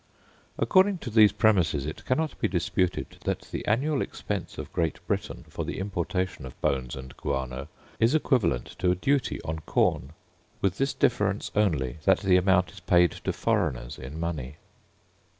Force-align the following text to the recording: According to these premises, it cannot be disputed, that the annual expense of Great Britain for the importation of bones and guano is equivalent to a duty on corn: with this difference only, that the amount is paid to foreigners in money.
According 0.57 0.97
to 0.97 1.11
these 1.11 1.31
premises, 1.31 1.85
it 1.85 2.05
cannot 2.05 2.35
be 2.39 2.47
disputed, 2.47 3.17
that 3.23 3.41
the 3.51 3.63
annual 3.67 4.01
expense 4.01 4.57
of 4.57 4.73
Great 4.73 4.97
Britain 5.05 5.45
for 5.47 5.63
the 5.63 5.77
importation 5.77 6.43
of 6.43 6.59
bones 6.59 6.95
and 6.95 7.15
guano 7.17 7.67
is 7.99 8.15
equivalent 8.15 8.75
to 8.79 8.89
a 8.89 8.95
duty 8.95 9.39
on 9.43 9.59
corn: 9.67 10.13
with 10.59 10.79
this 10.79 10.95
difference 10.95 11.51
only, 11.55 11.97
that 12.05 12.21
the 12.21 12.35
amount 12.37 12.71
is 12.71 12.79
paid 12.79 13.11
to 13.11 13.31
foreigners 13.31 13.99
in 13.99 14.19
money. 14.19 14.55